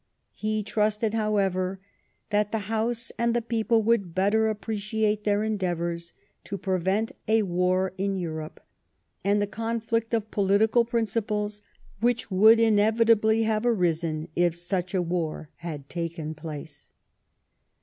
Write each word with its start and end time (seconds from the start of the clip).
He 0.33 0.63
trusted, 0.63 1.13
however, 1.13 1.79
that 2.31 2.51
the 2.51 2.65
House 2.73 3.11
and 3.19 3.35
the 3.35 3.41
people 3.43 3.83
would 3.83 4.15
better 4.15 4.51
appre 4.51 4.77
ciate 4.77 5.25
their 5.25 5.43
endeavours 5.43 6.13
to 6.45 6.57
prevent 6.57 7.11
a 7.27 7.43
war 7.43 7.93
in 7.99 8.15
Eui'ope, 8.17 8.57
and 9.23 9.39
the 9.39 9.45
conflict 9.45 10.15
of 10.15 10.31
political 10.31 10.83
principles 10.85 11.61
which 11.99 12.31
would 12.31 12.59
inevitably 12.59 13.43
have 13.43 13.63
arisen 13.63 14.27
if 14.35 14.55
such 14.55 14.95
a 14.95 15.03
war 15.03 15.49
had 15.57 15.87
taken 15.87 16.33
place. 16.33 16.93